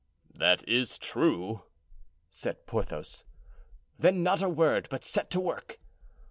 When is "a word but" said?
4.41-5.03